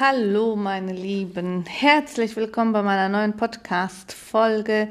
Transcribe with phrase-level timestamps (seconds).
[0.00, 4.88] Hallo meine Lieben, herzlich willkommen bei meiner neuen Podcast-Folge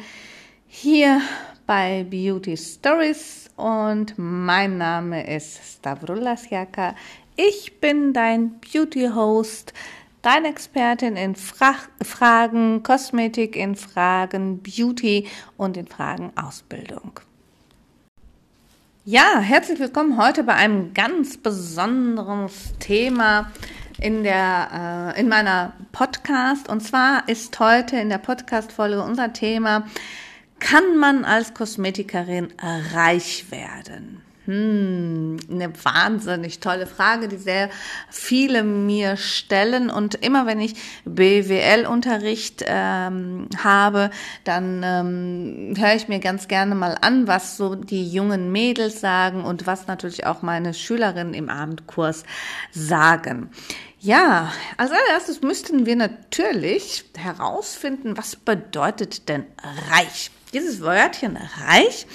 [0.68, 1.22] hier
[1.66, 6.94] bei Beauty Stories und mein Name ist Stavroulas Jaka.
[7.38, 9.72] Ich bin dein Beauty-Host,
[10.24, 17.22] deine Expertin in Fra Fragen Kosmetik, in Fragen Beauty und in Fragen Ausbildung.
[19.06, 22.50] Ja, herzlich willkommen heute bei einem ganz besonderen
[22.80, 23.50] Thema
[24.00, 29.34] in der äh, in meiner Podcast und zwar ist heute in der Podcast Folge unser
[29.34, 29.88] Thema
[30.60, 32.54] kann man als Kosmetikerin
[32.94, 34.22] reich werden?
[34.48, 37.70] Hm, eine wahnsinnig tolle Frage, die sehr
[38.10, 39.90] viele mir stellen.
[39.90, 44.10] Und immer wenn ich BWL-Unterricht ähm, habe,
[44.46, 49.44] dann ähm, höre ich mir ganz gerne mal an, was so die jungen Mädels sagen
[49.44, 52.24] und was natürlich auch meine Schülerinnen im Abendkurs
[52.72, 53.50] sagen.
[54.00, 59.46] Ja, als allererstes müssten wir natürlich herausfinden, was bedeutet denn
[59.92, 60.32] reich?
[60.54, 62.08] Dieses Wörtchen reich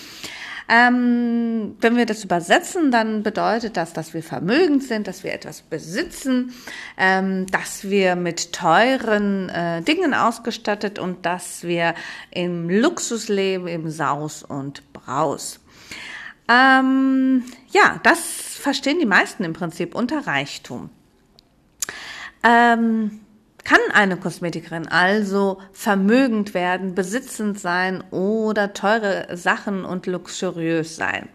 [0.74, 5.60] ähm, wenn wir das übersetzen, dann bedeutet das, dass wir vermögend sind, dass wir etwas
[5.60, 6.54] besitzen,
[6.96, 11.94] ähm, dass wir mit teuren äh, Dingen ausgestattet und dass wir
[12.30, 15.60] im Luxus leben, im Saus und Braus.
[16.48, 18.20] Ähm, ja, das
[18.58, 20.88] verstehen die meisten im Prinzip unter Reichtum.
[22.42, 23.20] Ähm,
[23.64, 31.28] kann eine Kosmetikerin also vermögend werden, besitzend sein oder teure Sachen und luxuriös sein?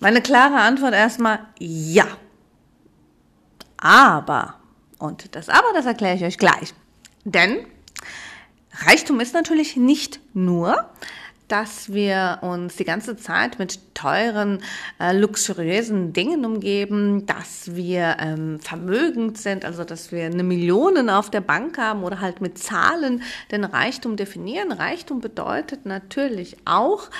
[0.00, 2.06] Meine klare Antwort erstmal ja.
[3.76, 4.54] Aber,
[4.98, 6.74] und das Aber, das erkläre ich euch gleich.
[7.24, 7.66] Denn
[8.86, 10.88] Reichtum ist natürlich nicht nur
[11.48, 14.62] dass wir uns die ganze Zeit mit teuren,
[15.00, 21.30] äh, luxuriösen Dingen umgeben, dass wir ähm, vermögend sind, also dass wir eine Millionen auf
[21.30, 24.70] der Bank haben oder halt mit Zahlen den Reichtum definieren.
[24.70, 27.10] Reichtum bedeutet natürlich auch,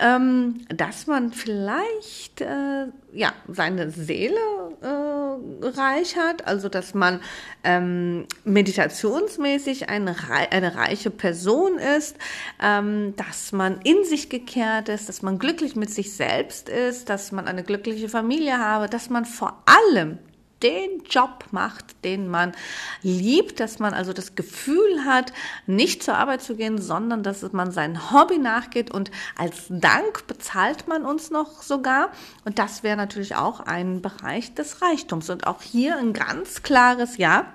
[0.00, 4.40] ähm, dass man vielleicht äh, ja seine Seele
[4.82, 7.20] äh, reich hat, also dass man
[7.62, 10.16] ähm, meditationsmäßig eine,
[10.50, 12.16] eine reiche Person ist,
[12.60, 16.23] ähm, dass man in sich gekehrt ist, dass man glücklich mit sich selbst
[16.68, 20.18] ist, dass man eine glückliche Familie habe, dass man vor allem
[20.64, 22.52] den Job macht, den man
[23.02, 25.32] liebt, dass man also das Gefühl hat,
[25.66, 30.88] nicht zur Arbeit zu gehen, sondern dass man sein Hobby nachgeht und als Dank bezahlt
[30.88, 32.10] man uns noch sogar.
[32.46, 35.28] Und das wäre natürlich auch ein Bereich des Reichtums.
[35.28, 37.52] Und auch hier ein ganz klares Ja.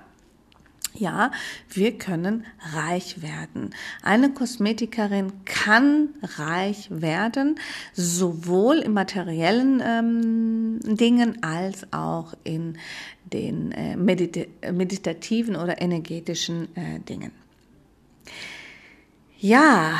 [0.94, 1.30] Ja,
[1.68, 3.70] wir können reich werden.
[4.02, 7.60] Eine Kosmetikerin kann reich werden,
[7.94, 12.76] sowohl in materiellen ähm, Dingen als auch in
[13.32, 17.30] den äh, medit meditativen oder energetischen äh, Dingen.
[19.38, 19.98] Ja,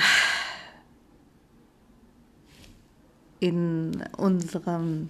[3.38, 5.08] in unserem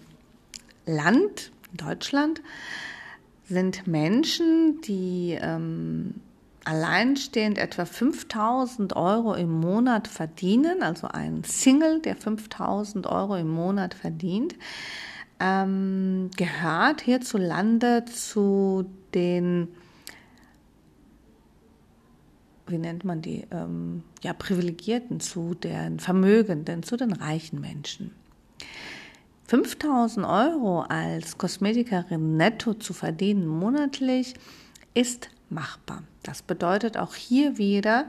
[0.86, 2.41] Land, Deutschland,
[3.50, 6.14] sind Menschen, die ähm,
[6.64, 13.94] alleinstehend etwa 5000 Euro im Monat verdienen, also ein Single, der 5000 Euro im Monat
[13.94, 14.54] verdient,
[15.40, 19.68] ähm, gehört hierzulande zu den,
[22.68, 28.12] wie nennt man die, ähm, ja, Privilegierten, zu den Vermögenden, zu den reichen Menschen.
[29.50, 34.34] 5000 Euro als Kosmetikerin netto zu verdienen monatlich
[34.94, 36.04] ist machbar.
[36.22, 38.06] Das bedeutet auch hier wieder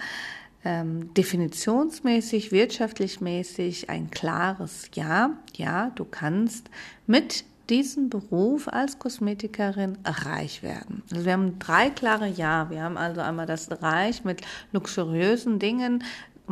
[0.64, 5.32] ähm, definitionsmäßig, wirtschaftlich mäßig ein klares Ja.
[5.56, 6.70] Ja, du kannst
[7.08, 11.02] mit diesem Beruf als Kosmetikerin reich werden.
[11.12, 12.70] Also wir haben drei klare Ja.
[12.70, 14.42] Wir haben also einmal das Reich mit
[14.74, 16.04] luxuriösen Dingen,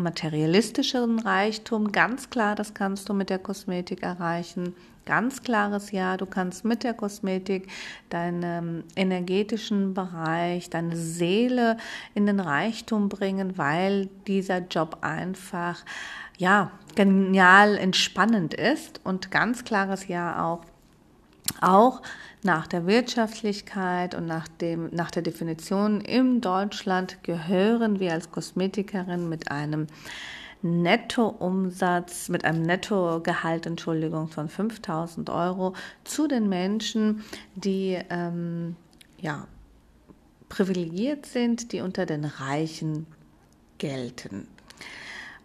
[0.03, 4.73] materialistischeren Reichtum, ganz klar, das kannst du mit der Kosmetik erreichen.
[5.05, 7.67] Ganz klares Ja, du kannst mit der Kosmetik
[8.09, 11.77] deinen energetischen Bereich, deine Seele
[12.13, 15.83] in den Reichtum bringen, weil dieser Job einfach,
[16.37, 19.01] ja, genial entspannend ist.
[19.03, 20.61] Und ganz klares Ja auch.
[21.61, 22.01] Auch
[22.41, 29.27] nach der Wirtschaftlichkeit und nach, dem, nach der Definition in Deutschland gehören wir als Kosmetikerin
[29.27, 29.87] mit einem
[30.61, 37.23] Nettoumsatz, mit einem Nettogehalt, Entschuldigung, von 5000 Euro zu den Menschen,
[37.55, 38.75] die ähm,
[39.19, 39.47] ja,
[40.49, 43.07] privilegiert sind, die unter den Reichen
[43.77, 44.47] gelten.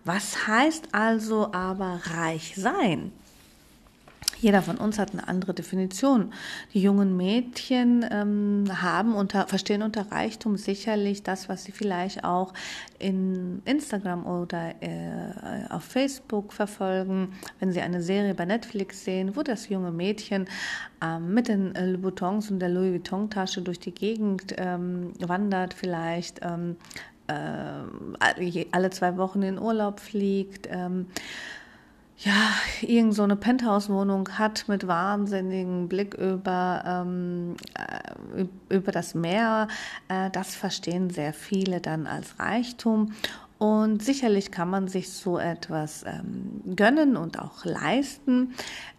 [0.05, 3.13] Was heißt also aber reich sein?
[4.45, 6.31] Jeder von uns hat eine andere Definition.
[6.75, 12.53] Die jungen Mädchen ähm, haben unter, verstehen unter Reichtum sicherlich das, was sie vielleicht auch
[12.99, 19.43] in Instagram oder äh, auf Facebook verfolgen, wenn sie eine Serie bei Netflix sehen, wo
[19.43, 20.47] das junge Mädchen
[21.03, 26.43] ähm, mit den äh, Louboutins und der Louis Vuitton-Tasche durch die Gegend ähm, wandert, vielleicht
[26.43, 26.77] ähm,
[27.29, 31.07] äh, alle zwei Wochen in Urlaub fliegt ähm,
[32.19, 38.45] ja, irgend so eine Penthouse-Wohnung hat mit wahnsinnigen Blick über, ähm, äh,
[38.75, 39.69] über das Meer,
[40.09, 43.13] äh, das verstehen sehr viele dann als Reichtum.
[43.65, 48.53] Und sicherlich kann man sich so etwas ähm, gönnen und auch leisten.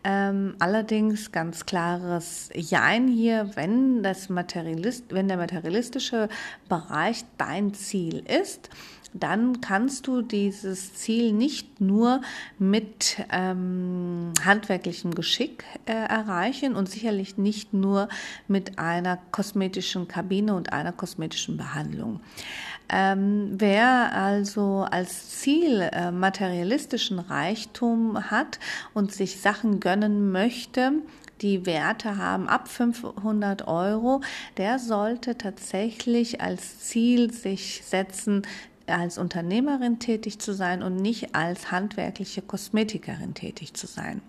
[0.03, 6.29] Ähm, allerdings ganz klares Jein hier, wenn, das Materialist, wenn der materialistische
[6.67, 8.71] Bereich dein Ziel ist,
[9.13, 12.21] dann kannst du dieses Ziel nicht nur
[12.59, 18.09] mit ähm, handwerklichem Geschick äh, erreichen und sicherlich nicht nur
[18.47, 22.19] mit einer kosmetischen Kabine und einer kosmetischen Behandlung.
[22.89, 28.59] Ähm, wer also als Ziel äh, materialistischen Reichtum hat
[28.93, 30.93] und sich Sachen gönnen möchte,
[31.41, 34.21] die Werte haben ab 500 Euro,
[34.57, 38.43] der sollte tatsächlich als Ziel sich setzen,
[38.87, 44.21] als Unternehmerin tätig zu sein und nicht als handwerkliche Kosmetikerin tätig zu sein.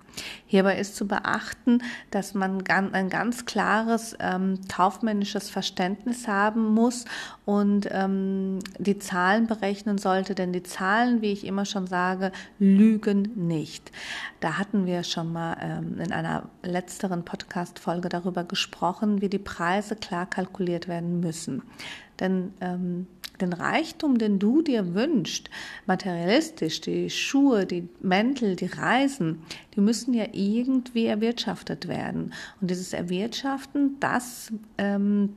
[0.47, 7.05] Hierbei ist zu beachten, dass man ein ganz klares ähm, kaufmännisches Verständnis haben muss
[7.45, 13.31] und ähm, die Zahlen berechnen sollte, denn die Zahlen, wie ich immer schon sage, lügen
[13.35, 13.93] nicht.
[14.41, 19.97] Da hatten wir schon mal ähm, in einer letzteren Podcast-Folge darüber gesprochen, wie die Preise
[19.97, 21.63] klar kalkuliert werden müssen.
[22.21, 25.51] Denn ähm, den Reichtum, den du dir wünschst,
[25.87, 29.43] materialistisch, die Schuhe, die Mäntel, die Reisen,
[29.75, 32.33] die müssen ja irgendwie erwirtschaftet werden.
[32.61, 35.35] Und dieses Erwirtschaften, das ähm,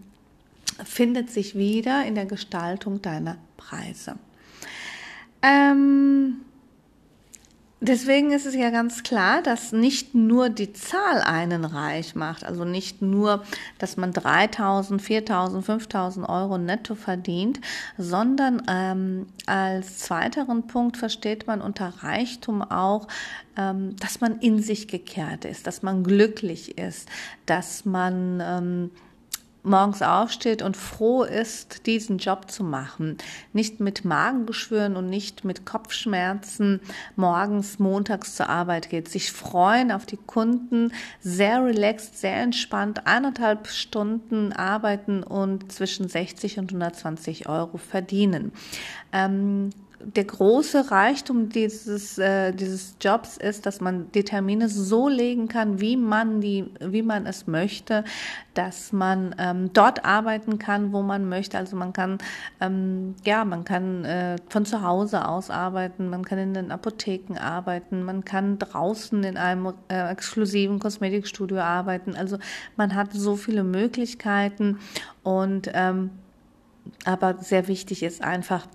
[0.83, 4.15] findet sich wieder in der Gestaltung deiner Preise.
[5.41, 6.37] Ähm,
[7.81, 12.65] Deswegen ist es ja ganz klar, dass nicht nur die Zahl einen reich macht, also
[12.65, 13.43] nicht nur,
[13.77, 17.61] dass man 3000, 4000, 5000 Euro netto verdient,
[17.97, 23.07] sondern ähm, als zweiteren Punkt versteht man unter Reichtum auch,
[23.55, 27.07] ähm, dass man in sich gekehrt ist, dass man glücklich ist,
[27.45, 28.91] dass man ähm,
[29.63, 33.17] morgens aufsteht und froh ist, diesen Job zu machen.
[33.53, 36.79] Nicht mit Magengeschwüren und nicht mit Kopfschmerzen
[37.15, 39.09] morgens, montags zur Arbeit geht.
[39.09, 46.59] Sich freuen auf die Kunden, sehr relaxed, sehr entspannt, eineinhalb Stunden arbeiten und zwischen 60
[46.59, 48.51] und 120 Euro verdienen.
[49.11, 55.47] Ähm, der große Reichtum dieses, äh, dieses Jobs ist, dass man die Termine so legen
[55.47, 58.03] kann, wie man, die, wie man es möchte,
[58.53, 61.57] dass man ähm, dort arbeiten kann, wo man möchte.
[61.57, 62.17] Also man kann,
[62.61, 67.37] ähm, ja, man kann äh, von zu Hause aus arbeiten, man kann in den Apotheken
[67.37, 72.15] arbeiten, man kann draußen in einem äh, exklusiven Kosmetikstudio arbeiten.
[72.15, 72.37] Also
[72.77, 74.79] man hat so viele Möglichkeiten
[75.23, 76.11] und ähm,
[77.05, 78.67] aber sehr wichtig ist einfach,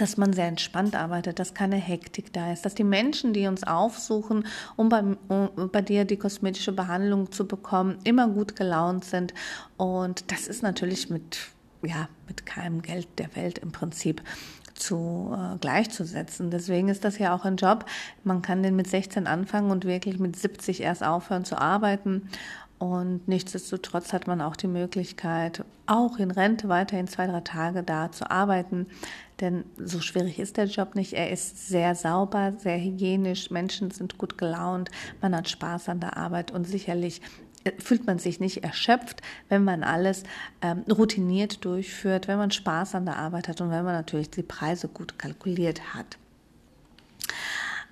[0.00, 3.64] dass man sehr entspannt arbeitet, dass keine Hektik da ist, dass die Menschen, die uns
[3.64, 9.34] aufsuchen, um bei, um bei dir die kosmetische Behandlung zu bekommen, immer gut gelaunt sind.
[9.76, 11.38] Und das ist natürlich mit,
[11.82, 14.22] ja, mit keinem Geld der Welt im Prinzip
[14.80, 16.50] zu äh, gleichzusetzen.
[16.50, 17.84] Deswegen ist das ja auch ein Job.
[18.24, 22.28] Man kann den mit 16 anfangen und wirklich mit 70 erst aufhören zu arbeiten.
[22.80, 28.10] Und nichtsdestotrotz hat man auch die Möglichkeit, auch in Rente weiterhin zwei, drei Tage da
[28.10, 28.86] zu arbeiten.
[29.38, 31.12] Denn so schwierig ist der Job nicht.
[31.12, 33.50] Er ist sehr sauber, sehr hygienisch.
[33.50, 34.90] Menschen sind gut gelaunt.
[35.20, 37.20] Man hat Spaß an der Arbeit und sicherlich
[37.64, 39.20] äh, fühlt man sich nicht erschöpft,
[39.50, 40.22] wenn man alles
[40.62, 44.42] ähm, routiniert durchführt, wenn man Spaß an der Arbeit hat und wenn man natürlich die
[44.42, 46.16] Preise gut kalkuliert hat.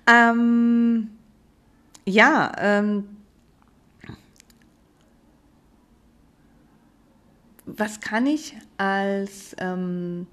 [0.07, 1.11] Ähm,
[2.05, 3.18] ja, ähm,
[7.77, 10.27] was kann ich als ähm,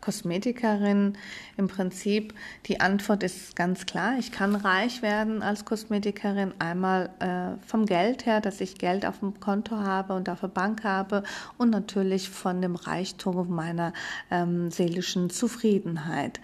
[0.00, 1.18] Kosmetikerin
[1.56, 2.34] im Prinzip?
[2.66, 4.14] Die Antwort ist ganz klar.
[4.18, 6.54] Ich kann reich werden als Kosmetikerin.
[6.58, 10.48] Einmal äh, vom Geld her, dass ich Geld auf dem Konto habe und auf der
[10.48, 11.24] Bank habe
[11.58, 13.92] und natürlich von dem Reichtum meiner
[14.30, 16.40] ähm, seelischen Zufriedenheit.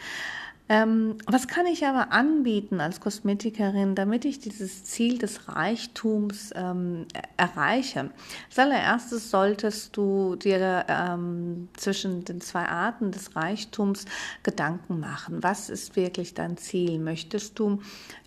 [0.72, 7.04] Ähm, was kann ich aber anbieten als Kosmetikerin, damit ich dieses Ziel des Reichtums ähm,
[7.36, 8.08] erreiche?
[8.48, 14.06] Als allererstes solltest du dir ähm, zwischen den zwei Arten des Reichtums
[14.44, 15.42] Gedanken machen.
[15.42, 16.98] Was ist wirklich dein Ziel?
[16.98, 17.82] Möchtest du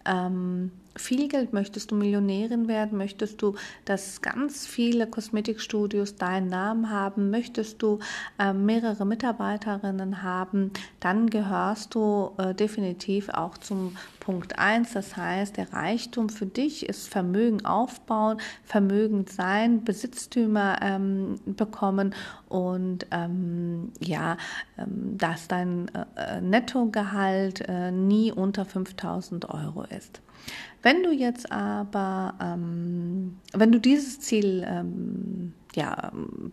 [0.06, 1.54] ähm, viel Geld?
[1.54, 2.98] Möchtest du Millionärin werden?
[2.98, 7.30] Möchtest du, dass ganz viele Kosmetikstudios deinen Namen haben?
[7.30, 8.00] Möchtest du
[8.40, 10.72] äh, mehrere Mitarbeiterinnen haben?
[11.00, 14.94] Dann gehörst du äh, definitiv auch zum Punkt 1.
[14.94, 22.16] Das heißt, der Reichtum für dich ist Vermögen aufbauen, Vermögen sein, Besitztümer ähm, bekommen
[22.48, 24.38] und ähm, ja,
[24.78, 30.22] ähm, dass dein äh, Nettogehalt äh, nie unter 5000 Euro ist.
[30.82, 36.12] Wenn du jetzt aber, ähm, wenn du dieses Ziel ähm, ja,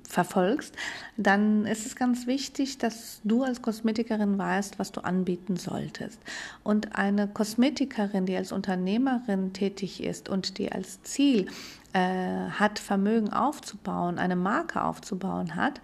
[0.08, 0.74] verfolgst,
[1.16, 6.18] dann ist es ganz wichtig, dass du als Kosmetikerin weißt, was du anbieten solltest.
[6.64, 11.46] Und eine Kosmetikerin, die als Unternehmerin tätig ist und die als Ziel
[11.92, 15.80] äh, hat, Vermögen aufzubauen, eine Marke aufzubauen hat,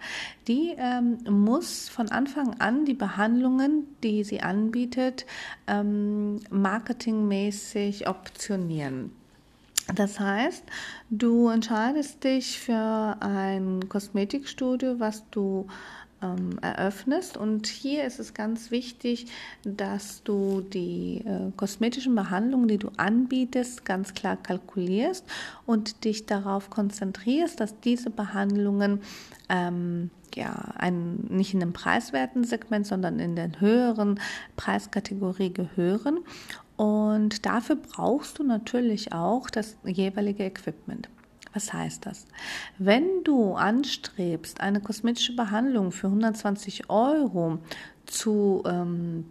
[0.47, 5.25] die ähm, muss von Anfang an die Behandlungen, die sie anbietet,
[5.67, 9.11] ähm, marketingmäßig optionieren.
[9.95, 10.63] Das heißt,
[11.09, 15.67] du entscheidest dich für ein Kosmetikstudio, was du
[16.21, 17.37] ähm, eröffnest.
[17.37, 19.27] Und hier ist es ganz wichtig,
[19.63, 25.25] dass du die äh, kosmetischen Behandlungen, die du anbietest, ganz klar kalkulierst
[25.65, 29.01] und dich darauf konzentrierst, dass diese Behandlungen
[29.49, 34.19] ähm, ja, ein, nicht in einem preiswerten Segment, sondern in den höheren
[34.55, 36.19] Preiskategorie gehören
[36.79, 41.09] und dafür brauchst du natürlich auch das jeweilige Equipment.
[41.53, 42.25] Was heißt das?
[42.77, 47.59] Wenn du anstrebst, eine kosmetische Behandlung für 120 Euro
[48.05, 49.25] zu ähm,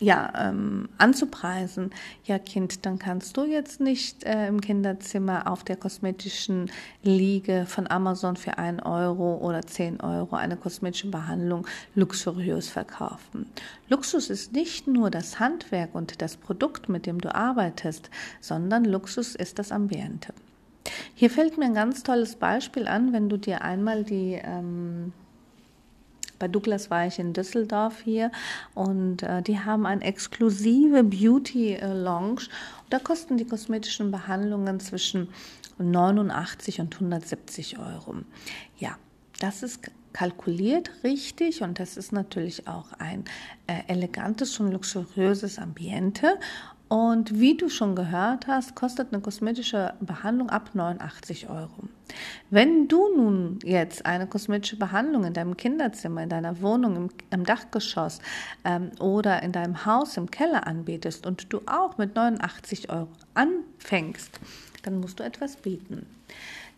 [0.00, 1.90] ja, ähm, anzupreisen,
[2.24, 6.70] ja Kind, dann kannst du jetzt nicht äh, im Kinderzimmer auf der kosmetischen
[7.02, 13.46] Liege von Amazon für 1 Euro oder 10 Euro eine kosmetische Behandlung luxuriös verkaufen.
[13.88, 19.34] Luxus ist nicht nur das Handwerk und das Produkt, mit dem du arbeitest, sondern Luxus
[19.34, 20.32] ist das Ambiente.
[21.14, 25.12] Hier fällt mir ein ganz tolles Beispiel an, wenn du dir einmal die ähm,
[26.40, 28.32] bei Douglas war ich in Düsseldorf hier
[28.74, 32.48] und äh, die haben eine exklusive Beauty äh, Lounge.
[32.88, 35.28] da kosten die kosmetischen Behandlungen zwischen
[35.78, 38.16] 89 und 170 Euro.
[38.78, 38.96] Ja,
[39.38, 43.24] das ist kalkuliert richtig und das ist natürlich auch ein
[43.66, 46.38] äh, elegantes und luxuriöses Ambiente
[46.90, 51.88] und wie du schon gehört hast, kostet eine kosmetische Behandlung ab 89 Euro.
[52.50, 57.44] Wenn du nun jetzt eine kosmetische Behandlung in deinem Kinderzimmer, in deiner Wohnung, im, im
[57.44, 58.18] Dachgeschoss
[58.64, 64.40] ähm, oder in deinem Haus im Keller anbietest und du auch mit 89 Euro anfängst,
[64.82, 66.06] dann musst du etwas bieten.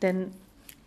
[0.02, 0.26] Denn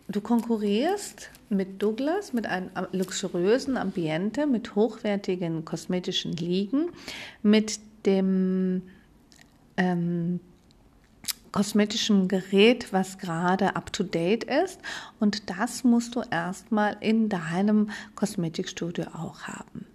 [0.07, 6.89] du konkurrierst mit Douglas, mit einem luxuriösen Ambiente, mit hochwertigen kosmetischen Liegen,
[7.41, 8.83] mit dem
[9.77, 10.39] ähm,
[11.51, 14.79] kosmetischem Gerät, was gerade up-to-date ist.
[15.19, 19.85] Und das musst du erstmal in deinem Kosmetikstudio auch haben.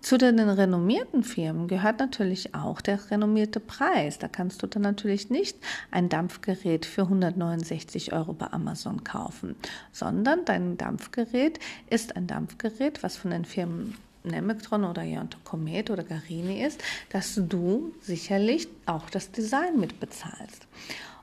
[0.00, 4.20] Zu den renommierten Firmen gehört natürlich auch der renommierte Preis.
[4.20, 5.58] Da kannst du dann natürlich nicht
[5.90, 9.56] ein Dampfgerät für 169 Euro bei Amazon kaufen,
[9.90, 11.58] sondern dein Dampfgerät
[11.90, 17.34] ist ein Dampfgerät, was von den Firmen Nemetron oder Ionto Comet oder Garini ist, dass
[17.36, 20.66] du sicherlich auch das Design mitbezahlst.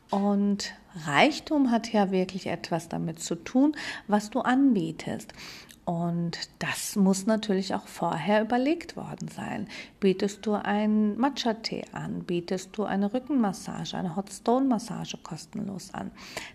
[0.09, 0.73] Und
[1.05, 3.75] Reichtum hat ja wirklich etwas damit zu tun,
[4.07, 5.33] was du anbietest.
[5.85, 9.67] Und das muss natürlich auch vorher überlegt worden sein.
[9.99, 12.23] Bietest du einen Matcha-Tee an?
[12.23, 16.11] Bietest du eine Rückenmassage, eine Hot Stone Massage kostenlos an?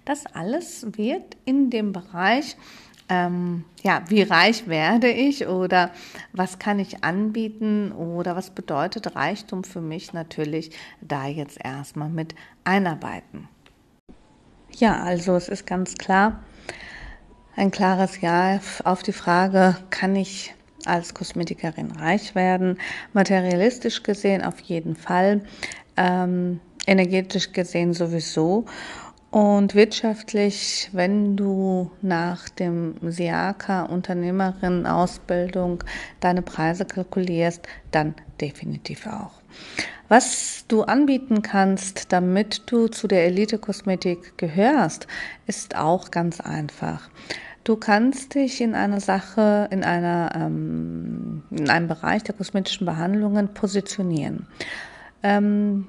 [0.06, 2.56] Das alles wird in dem Bereich
[3.08, 5.90] ähm, ja, wie reich werde ich oder
[6.32, 12.34] was kann ich anbieten oder was bedeutet Reichtum für mich natürlich da jetzt erstmal mit
[12.64, 13.48] einarbeiten.
[14.76, 16.44] Ja, also es ist ganz klar,
[17.56, 22.78] ein klares Ja auf die Frage, kann ich als Kosmetikerin reich werden?
[23.12, 25.42] Materialistisch gesehen auf jeden Fall,
[25.96, 28.66] ähm, energetisch gesehen sowieso.
[29.30, 35.84] Und wirtschaftlich, wenn du nach dem SIAKA Unternehmerin Ausbildung
[36.20, 39.42] deine Preise kalkulierst, dann definitiv auch.
[40.08, 45.06] Was du anbieten kannst, damit du zu der Elite Kosmetik gehörst,
[45.46, 47.10] ist auch ganz einfach.
[47.64, 53.52] Du kannst dich in einer Sache, in einer, ähm, in einem Bereich der kosmetischen Behandlungen
[53.52, 54.46] positionieren.
[55.22, 55.88] Ähm,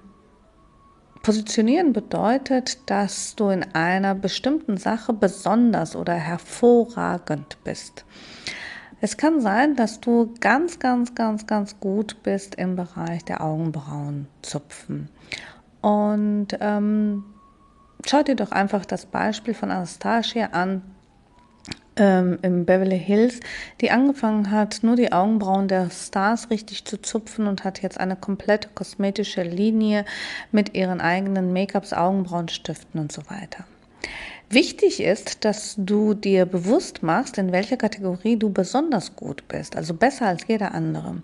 [1.22, 8.06] Positionieren bedeutet, dass du in einer bestimmten Sache besonders oder hervorragend bist.
[9.02, 14.28] Es kann sein, dass du ganz, ganz, ganz, ganz gut bist im Bereich der Augenbrauen
[14.42, 15.10] zupfen.
[15.82, 17.24] Und ähm,
[18.06, 20.82] schau dir doch einfach das Beispiel von Anastasia an,
[22.00, 23.40] ähm, im Beverly Hills,
[23.82, 28.16] die angefangen hat, nur die Augenbrauen der Stars richtig zu zupfen und hat jetzt eine
[28.16, 30.06] komplette kosmetische Linie
[30.52, 33.66] mit ihren eigenen Make-ups, Augenbrauenstiften und so weiter.
[34.50, 39.94] Wichtig ist, dass du dir bewusst machst, in welcher Kategorie du besonders gut bist, also
[39.94, 41.22] besser als jeder andere.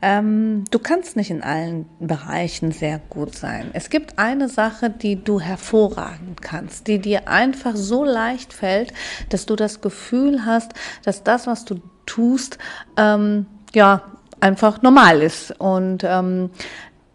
[0.00, 3.70] Ähm, du kannst nicht in allen Bereichen sehr gut sein.
[3.72, 8.92] Es gibt eine Sache, die du hervorragend kannst, die dir einfach so leicht fällt,
[9.30, 10.72] dass du das Gefühl hast,
[11.04, 12.58] dass das, was du tust,
[12.96, 14.02] ähm, ja,
[14.40, 15.58] einfach normal ist.
[15.60, 16.50] Und ähm,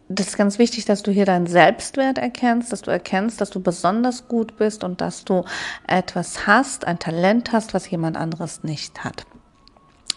[0.10, 3.62] das ist ganz wichtig, dass du hier deinen Selbstwert erkennst, dass du erkennst, dass du
[3.62, 5.46] besonders gut bist und dass du
[5.88, 9.26] etwas hast, ein Talent hast, was jemand anderes nicht hat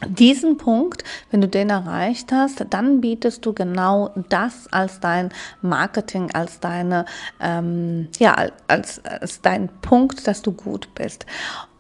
[0.05, 5.31] diesen Punkt, wenn du den erreicht hast, dann bietest du genau das als dein
[5.63, 7.07] Marketing, als deine,
[7.41, 11.25] ähm, ja, als, als dein Punkt, dass du gut bist.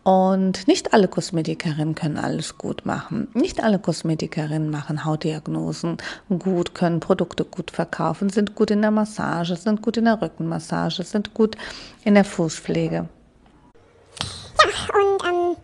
[0.02, 3.26] Und nicht alle Kosmetikerinnen können alles gut machen.
[3.34, 5.96] Nicht alle Kosmetikerinnen machen Hautdiagnosen
[6.38, 11.02] gut, können Produkte gut verkaufen, sind gut in der Massage, sind gut in der Rückenmassage,
[11.02, 11.56] sind gut
[12.04, 13.08] in der Fußpflege.
[14.62, 15.56] Ja, und ähm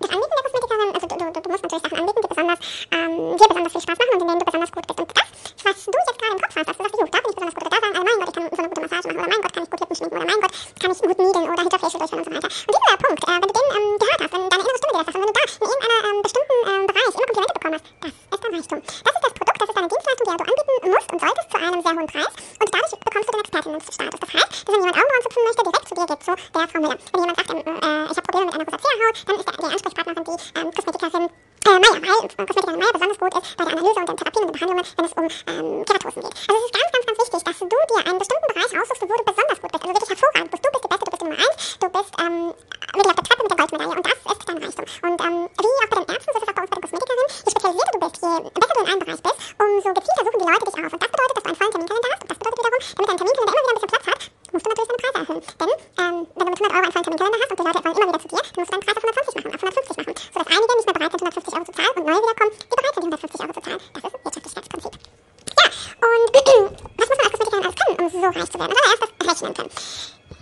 [0.00, 2.58] das Anbieten der Kosmetikerin, also natürlich Sachen anbieten, die besonders,
[2.90, 5.00] ähm, dir besonders viel Spaß machen und in denen du besonders gut bist.
[5.00, 5.28] Und das,
[5.64, 7.54] was du jetzt gerade im Kopf hast, dass du sagst, jo, da bin ich besonders
[7.54, 9.28] gut, oder da sagen alle, mein Gott, ich kann so eine gute Massage machen, oder
[9.28, 11.62] mein Gott, kann ich gut Lippen schminken, oder mein Gott, kann ich gut niedeln oder
[11.64, 12.50] Hinterfacial durchführen und so weiter.
[12.64, 15.04] Und dieser Punkt, äh, wenn du den ähm, gehört hast, wenn deine innere Stimme dir
[15.04, 17.74] das sagt, und wenn du da in irgendeiner ähm, bestimmten ähm, Bereich immer Komplimente bekommen
[17.74, 18.78] hast, das ist dein Reichtum.
[18.84, 21.56] Das ist das Produkt, das ist deine Dienstleistung, die du anbieten musst und solltest zu
[21.58, 22.34] einem sehr hohen Preis.
[22.60, 24.20] Und dadurch bekommst du den Expertinnenstatus.
[24.20, 26.80] Das heißt, dass wenn jemand Augenbrauen zupfen möchte, direkt zu dir geht, zu der Frau
[26.80, 26.98] Müller.
[27.12, 29.72] Wenn jemand sagt, ähm, äh, ich habe Probleme mit einer Rosacea-Haut, dann ist der, die
[29.74, 31.26] Ansprechpartnerin die ähm, Kosmetikerin
[31.64, 34.48] äh, Meier, weil Kosmetikerin Meier besonders gut ist bei der Analyse und den Therapien und
[34.48, 36.34] den Behandlungen, wenn es um ähm, Keratosen geht.
[36.34, 39.14] Also es ist ganz, ganz, ganz wichtig, dass du dir einen bestimmten Bereich aussuchst, wo
[39.14, 40.62] du besonders gut bist, also wirklich hervorragend bist.
[40.64, 42.36] Du bist die Beste, du bist die Nummer 1, du bist ähm,
[42.94, 44.86] wirklich auf der Treppe mit der Goldmedaille und das ist dein Reichtum.
[45.04, 46.84] Und ähm, wie auch bei den Ärzten, so ist es auch bei uns bei den
[46.84, 50.40] Kosmetikerinnen, je spezialisierter du bist, je besser du in einem Bereich bist, umso gezielter suchen
[50.40, 50.92] die Leute dich auf.
[50.94, 53.18] Und das bedeutet, dass du einen vollen Terminkalender hast und das bedeutet wiederum, damit dein
[53.18, 54.22] Terminkalender immer wieder ein bisschen Platz hat,
[54.54, 55.42] musst du natürlich deine Preise erhöhen.
[55.58, 57.96] Denn ähm, wenn du mit 100 Euro einen vollen Terminkalender hast und die Leute wollen
[57.98, 60.14] immer wieder zu dir, dann musst du deinen Preis auf 120 machen, auf 150 machen,
[60.14, 62.94] sodass einige nicht mehr bereit sind, 150 Euro zu zahlen und neue wiederkommen, die bereit
[62.94, 63.80] sind, die 150 Euro zu zahlen.
[63.82, 64.94] Das ist ein Wirtschaftlichkeitsprinzip.
[64.94, 65.66] Ja,
[66.06, 66.26] und
[66.98, 68.74] was muss man als Kosmetikerin alles können, um so reich zu werden?
[68.74, 69.72] Also erstes rechnen können.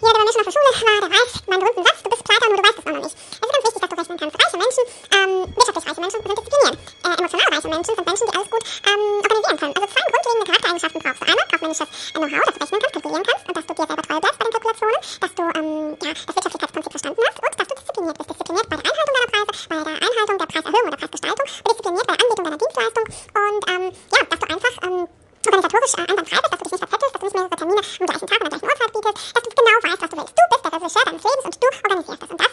[0.02, 2.21] Jeder, der Menschen auf der Schule war, der weiß, mein berühmten Satz, du bist
[31.62, 32.51] to organize your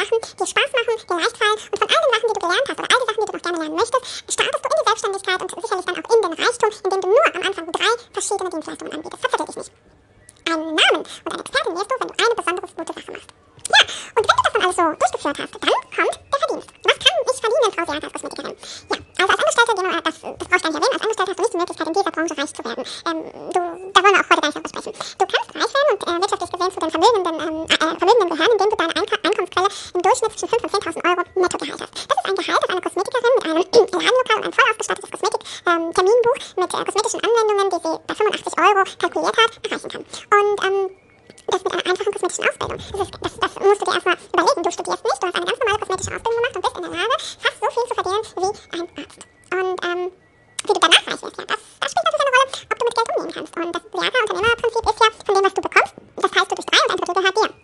[0.00, 1.58] Sachen dir Spaß machen, dir leicht fallen.
[1.70, 3.36] Und von all den Sachen, die du gelernt hast, oder all die Sachen, die du
[3.36, 6.32] noch gerne lernen möchtest, startest du in die Selbstständigkeit und sicherlich dann auch in den
[6.40, 9.20] Reichtum, indem du nur am Anfang drei verschiedene Dienstleistungen anbietest.
[9.20, 9.72] Verzettel dich nicht.
[10.48, 13.30] Einen Namen und eine Expertin wirst du, wenn du eine besondere gute Sache machst.
[13.70, 13.80] Ja,
[14.16, 16.68] und wenn du das dann alles so durchgeführt hast, dann kommt der Verdienst.
[16.84, 18.56] Was kann ich verdienen, Frau Seata als Kosmetikerin?
[18.90, 21.42] Ja, also als Angestellte, das, das brauchst du gar nicht erwähnen, als Angestellte hast du
[21.42, 22.84] nicht die Möglichkeit, in dieser Branche reich zu werden.
[23.06, 23.18] Ähm,
[23.52, 23.60] du,
[23.92, 24.92] da wollen wir auch heute gar nicht darüber sprechen.
[25.20, 28.52] Du kannst reich werden und äh, wirtschaftlich gesehen zu den Vermögenden, ähm, äh, Vermögenden gehören,
[28.56, 31.94] indem du deine Eink Einkommensquelle im Durchschnitt zwischen 5.000 und 10.000 Euro Nettogehalt hast.
[31.94, 36.40] Das ist ein Gehalt, das eine Kosmetikerin mit einem Ladenlokal und einem voll ausgestattetes Kosmetik-Terminbuch
[36.40, 40.04] ähm, mit äh, kosmetischen Anwendungen, die sie bei 85 Euro kalkuliert hat, erreichen kann.
[40.04, 40.90] Und ähm,
[41.50, 42.78] das mit einer einfachen kosmetischen Ausbildung.
[42.78, 44.62] Das, ist, das, das musst du dir erstmal überlegen.
[44.62, 46.90] Du studierst nicht, du hast eine ganz normale kosmetische Ausbildung gemacht und bist in der
[46.90, 49.22] Lage, fast so viel zu verdienen wie ein Arzt.
[49.50, 50.00] Und ähm,
[50.62, 52.94] wie du danach reich wirst, ja, das, das spielt natürlich eine Rolle, ob du mit
[52.94, 53.56] Geld umgehen kannst.
[53.56, 56.78] Und das Jaka-Unternehmerprinzip ist ja, von dem, was du bekommst, das teilst du durch drei
[56.84, 57.59] und ein Drittel gehört dir.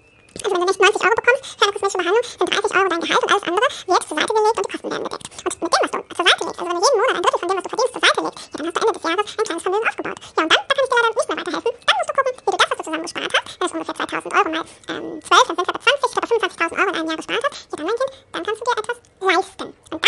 [0.47, 3.01] Also wenn du nicht 90 Euro bekommst für eine kosmetische Behandlung, sind 30 Euro dein
[3.03, 5.27] Gehalt und alles andere wird zur Seite gelegt und die Kosten werden gedeckt.
[5.43, 7.41] Und mit dem, was du zur Seite legst, also wenn du jeden Monat ein Drittel
[7.43, 9.27] von dem, was du verdienst, zur Seite legst, ja, dann hast du Ende des Jahres
[9.27, 10.19] ein kleines Vermögen aufgebaut.
[10.23, 11.73] Ja, und dann, da kann ich dir leider nicht mehr weiterhelfen.
[11.83, 14.35] Dann musst du gucken, wie du das, was du zusammengespart hast, das ist ungefähr 2000
[14.39, 17.09] Euro mal ähm, 12, dann sind wir bei 20, ich habe 25.000 Euro in einem
[17.11, 19.67] Jahr gespart hast, ja, dann mein Kind, dann kannst du dir etwas leisten.
[19.91, 20.07] Und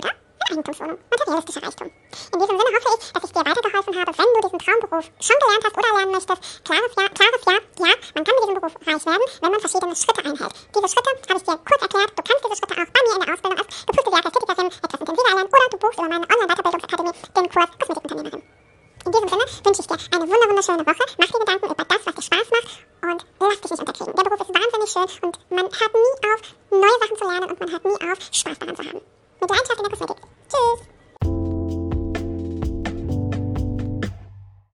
[0.00, 1.86] das Luxuswohnung und realistischer Reichtum.
[1.86, 5.36] In diesem Sinne hoffe ich, dass ich dir weitergeholfen habe, wenn du diesen Traumberuf schon
[5.40, 6.64] gelernt hast oder lernen möchtest.
[6.64, 9.96] Klares Ja, klares Ja, ja, man kann mit diesem Beruf reich werden, wenn man verschiedene
[9.96, 10.54] Schritte einhält.
[10.74, 11.10] Diese Schritte